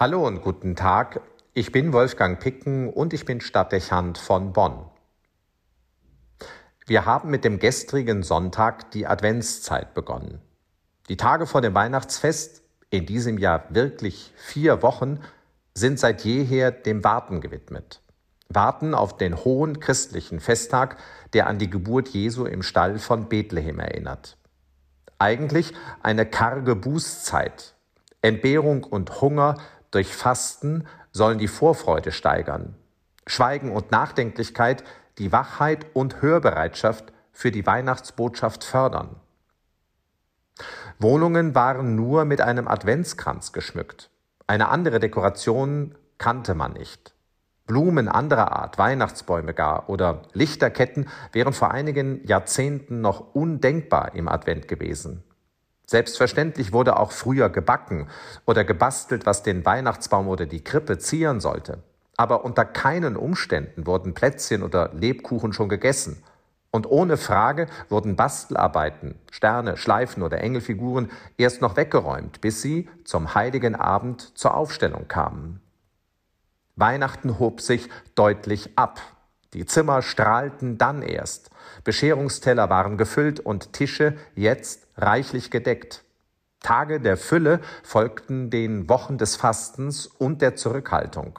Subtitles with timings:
[0.00, 1.22] Hallo und guten Tag.
[1.54, 4.84] Ich bin Wolfgang Picken und ich bin Stadtdechant von Bonn.
[6.86, 10.40] Wir haben mit dem gestrigen Sonntag die Adventszeit begonnen.
[11.08, 15.18] Die Tage vor dem Weihnachtsfest, in diesem Jahr wirklich vier Wochen,
[15.74, 18.00] sind seit jeher dem Warten gewidmet.
[18.48, 20.96] Warten auf den hohen christlichen Festtag,
[21.32, 24.36] der an die Geburt Jesu im Stall von Bethlehem erinnert.
[25.18, 25.72] Eigentlich
[26.04, 27.74] eine karge Bußzeit.
[28.22, 29.56] Entbehrung und Hunger
[29.90, 32.74] durch Fasten sollen die Vorfreude steigern.
[33.26, 34.84] Schweigen und Nachdenklichkeit
[35.18, 39.16] die Wachheit und Hörbereitschaft für die Weihnachtsbotschaft fördern.
[40.98, 44.10] Wohnungen waren nur mit einem Adventskranz geschmückt.
[44.46, 47.14] Eine andere Dekoration kannte man nicht.
[47.66, 54.68] Blumen anderer Art, Weihnachtsbäume gar oder Lichterketten wären vor einigen Jahrzehnten noch undenkbar im Advent
[54.68, 55.22] gewesen.
[55.90, 58.08] Selbstverständlich wurde auch früher gebacken
[58.44, 61.78] oder gebastelt, was den Weihnachtsbaum oder die Krippe zieren sollte.
[62.14, 66.22] Aber unter keinen Umständen wurden Plätzchen oder Lebkuchen schon gegessen.
[66.70, 73.34] Und ohne Frage wurden Bastelarbeiten, Sterne, Schleifen oder Engelfiguren erst noch weggeräumt, bis sie zum
[73.34, 75.62] heiligen Abend zur Aufstellung kamen.
[76.76, 79.00] Weihnachten hob sich deutlich ab.
[79.54, 81.48] Die Zimmer strahlten dann erst.
[81.82, 86.04] Bescherungsteller waren gefüllt und Tische jetzt reichlich gedeckt.
[86.60, 91.38] Tage der Fülle folgten den Wochen des Fastens und der Zurückhaltung.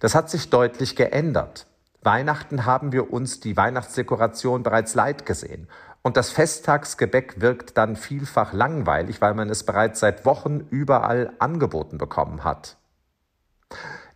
[0.00, 1.66] Das hat sich deutlich geändert.
[2.02, 5.68] Weihnachten haben wir uns die Weihnachtsdekoration bereits leid gesehen.
[6.02, 11.98] Und das Festtagsgebäck wirkt dann vielfach langweilig, weil man es bereits seit Wochen überall angeboten
[11.98, 12.78] bekommen hat.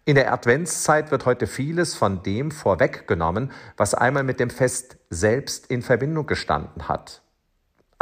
[0.06, 5.66] In der Adventszeit wird heute vieles von dem vorweggenommen, was einmal mit dem Fest selbst
[5.66, 7.22] in Verbindung gestanden hat.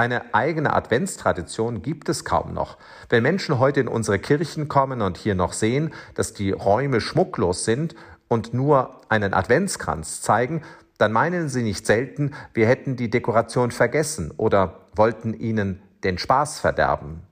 [0.02, 2.76] Eine eigene Adventstradition gibt es kaum noch.
[3.08, 7.64] Wenn Menschen heute in unsere Kirchen kommen und hier noch sehen, dass die Räume schmucklos
[7.64, 7.94] sind
[8.26, 10.62] und nur einen Adventskranz zeigen,
[10.98, 16.58] dann meinen sie nicht selten, wir hätten die Dekoration vergessen oder wollten ihnen den Spaß
[16.58, 17.22] verderben.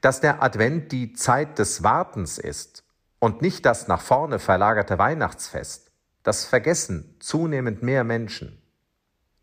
[0.00, 2.84] Dass der Advent die Zeit des Wartens ist
[3.18, 5.90] und nicht das nach vorne verlagerte Weihnachtsfest,
[6.22, 8.62] das vergessen zunehmend mehr Menschen.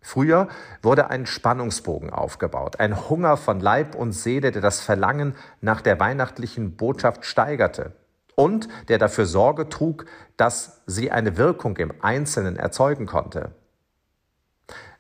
[0.05, 0.49] Früher
[0.83, 5.99] wurde ein Spannungsbogen aufgebaut, ein Hunger von Leib und Seele, der das Verlangen nach der
[5.99, 7.93] weihnachtlichen Botschaft steigerte
[8.35, 10.05] und der dafür Sorge trug,
[10.37, 13.55] dass sie eine Wirkung im Einzelnen erzeugen konnte.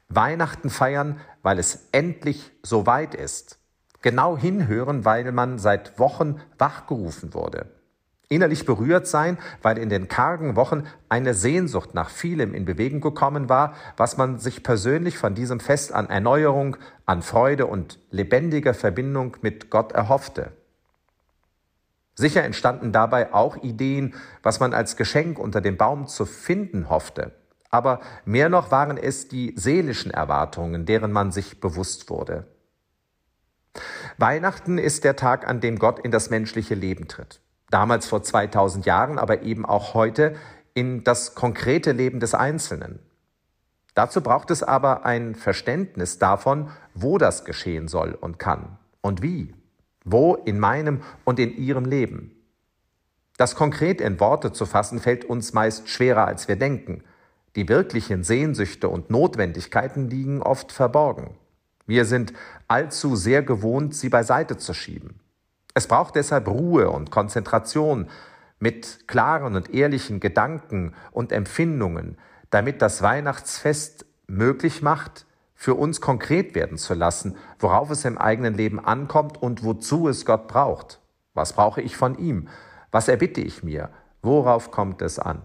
[0.09, 3.59] Weihnachten feiern, weil es endlich so weit ist,
[4.01, 7.74] genau hinhören, weil man seit Wochen wachgerufen wurde.
[8.27, 13.49] Innerlich berührt sein, weil in den kargen Wochen eine Sehnsucht nach vielem in Bewegung gekommen
[13.49, 19.37] war, was man sich persönlich von diesem Fest an Erneuerung, an Freude und lebendiger Verbindung
[19.41, 20.51] mit Gott erhoffte.
[22.15, 27.33] Sicher entstanden dabei auch Ideen, was man als Geschenk unter dem Baum zu finden hoffte.
[27.69, 32.47] Aber mehr noch waren es die seelischen Erwartungen, deren man sich bewusst wurde.
[34.17, 37.41] Weihnachten ist der Tag, an dem Gott in das menschliche Leben tritt.
[37.69, 40.35] Damals vor 2000 Jahren, aber eben auch heute
[40.73, 42.99] in das konkrete Leben des Einzelnen.
[43.95, 49.55] Dazu braucht es aber ein Verständnis davon, wo das geschehen soll und kann und wie.
[50.03, 52.31] Wo in meinem und in ihrem Leben.
[53.37, 57.03] Das konkret in Worte zu fassen, fällt uns meist schwerer, als wir denken.
[57.55, 61.35] Die wirklichen Sehnsüchte und Notwendigkeiten liegen oft verborgen.
[61.87, 62.33] Wir sind
[62.67, 65.19] allzu sehr gewohnt, sie beiseite zu schieben.
[65.75, 68.07] Es braucht deshalb Ruhe und Konzentration
[68.59, 72.17] mit klaren und ehrlichen Gedanken und Empfindungen,
[72.49, 78.53] damit das Weihnachtsfest möglich macht, für uns konkret werden zu lassen, worauf es im eigenen
[78.53, 81.01] Leben ankommt und wozu es Gott braucht.
[81.33, 82.47] Was brauche ich von ihm?
[82.91, 83.89] Was erbitte ich mir?
[84.21, 85.41] Worauf kommt es an?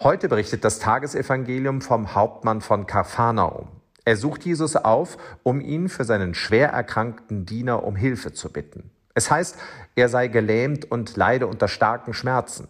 [0.00, 3.68] Heute berichtet das Tagesevangelium vom Hauptmann von Karphanaum.
[4.08, 8.90] Er sucht Jesus auf, um ihn für seinen schwer erkrankten Diener um Hilfe zu bitten.
[9.12, 9.58] Es heißt,
[9.96, 12.68] er sei gelähmt und leide unter starken Schmerzen.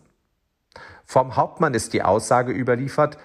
[1.04, 3.18] Vom Hauptmann ist die Aussage überliefert,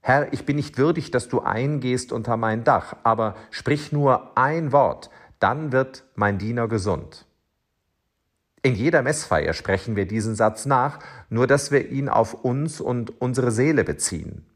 [0.00, 4.72] Herr, ich bin nicht würdig, dass du eingehst unter mein Dach, aber sprich nur ein
[4.72, 7.26] Wort, dann wird mein Diener gesund.
[8.62, 10.98] In jeder Messfeier sprechen wir diesen Satz nach,
[11.28, 14.46] nur dass wir ihn auf uns und unsere Seele beziehen.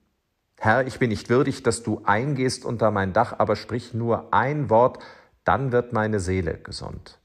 [0.60, 4.70] Herr, ich bin nicht würdig, dass du eingehst unter mein Dach, aber sprich nur ein
[4.70, 4.98] Wort,
[5.44, 7.18] dann wird meine Seele gesund.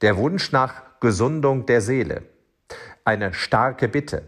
[0.00, 2.22] Der Wunsch nach Gesundung der Seele.
[3.04, 4.22] Eine starke Bitte.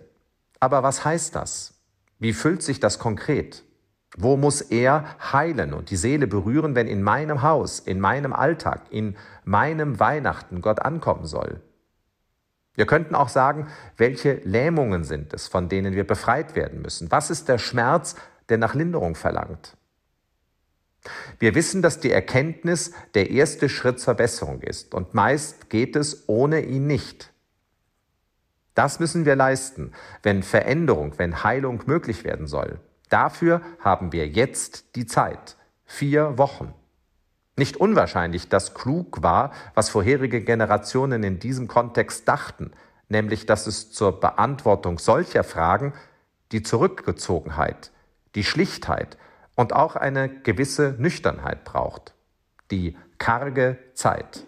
[0.61, 1.75] Aber was heißt das?
[2.19, 3.65] Wie füllt sich das konkret?
[4.17, 8.83] Wo muss er heilen und die Seele berühren, wenn in meinem Haus, in meinem Alltag,
[8.91, 11.61] in meinem Weihnachten Gott ankommen soll?
[12.75, 17.11] Wir könnten auch sagen, welche Lähmungen sind es, von denen wir befreit werden müssen?
[17.11, 18.17] Was ist der Schmerz,
[18.49, 19.77] der nach Linderung verlangt?
[21.39, 26.29] Wir wissen, dass die Erkenntnis der erste Schritt zur Besserung ist und meist geht es
[26.29, 27.33] ohne ihn nicht.
[28.75, 29.93] Das müssen wir leisten,
[30.23, 32.81] wenn Veränderung, wenn Heilung möglich werden soll.
[33.11, 35.57] Dafür haben wir jetzt die Zeit.
[35.85, 36.73] Vier Wochen.
[37.57, 42.73] Nicht unwahrscheinlich, dass klug war, was vorherige Generationen in diesem Kontext dachten,
[43.09, 45.93] nämlich dass es zur Beantwortung solcher Fragen
[46.51, 47.91] die Zurückgezogenheit,
[48.35, 49.19] die Schlichtheit
[49.55, 52.15] und auch eine gewisse Nüchternheit braucht.
[52.71, 54.47] Die karge Zeit.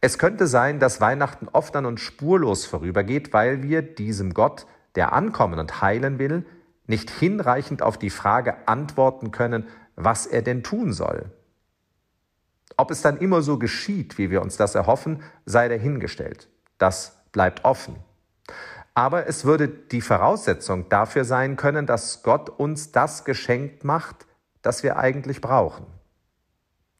[0.00, 5.12] Es könnte sein, dass Weihnachten oft an uns spurlos vorübergeht, weil wir diesem Gott, der
[5.12, 6.44] ankommen und heilen will,
[6.86, 9.66] nicht hinreichend auf die Frage antworten können,
[9.96, 11.30] was er denn tun soll.
[12.76, 16.48] Ob es dann immer so geschieht, wie wir uns das erhoffen, sei dahingestellt.
[16.78, 17.96] Das bleibt offen.
[18.94, 24.26] Aber es würde die Voraussetzung dafür sein können, dass Gott uns das geschenkt macht,
[24.62, 25.86] das wir eigentlich brauchen.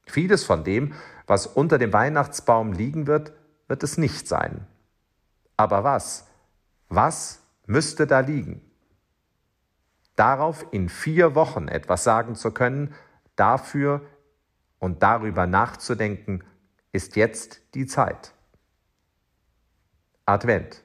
[0.06, 0.94] Vieles von dem,
[1.26, 3.32] was unter dem Weihnachtsbaum liegen wird,
[3.66, 4.66] wird es nicht sein.
[5.56, 6.26] Aber was?
[6.88, 8.60] Was müsste da liegen?
[10.16, 12.94] Darauf in vier Wochen etwas sagen zu können,
[13.36, 14.00] dafür
[14.78, 16.42] und darüber nachzudenken,
[16.92, 18.32] ist jetzt die Zeit.
[20.24, 20.82] Advent.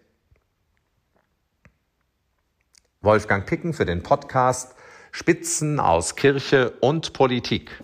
[3.00, 4.76] Wolfgang Picken für den Podcast
[5.12, 7.84] Spitzen aus Kirche und Politik.